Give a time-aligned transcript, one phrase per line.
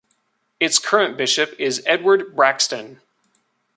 [0.59, 2.99] Its current bishop is Edward Braxton.